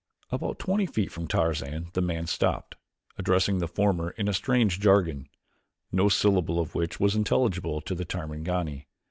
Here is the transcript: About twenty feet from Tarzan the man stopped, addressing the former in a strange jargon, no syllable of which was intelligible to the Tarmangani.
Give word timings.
About 0.31 0.57
twenty 0.57 0.87
feet 0.87 1.11
from 1.11 1.27
Tarzan 1.27 1.91
the 1.93 2.01
man 2.01 2.25
stopped, 2.25 2.73
addressing 3.19 3.59
the 3.59 3.67
former 3.67 4.09
in 4.09 4.27
a 4.27 4.33
strange 4.33 4.79
jargon, 4.79 5.29
no 5.91 6.09
syllable 6.09 6.59
of 6.59 6.73
which 6.73 6.99
was 6.99 7.15
intelligible 7.15 7.81
to 7.81 7.93
the 7.93 8.03
Tarmangani. 8.05 8.87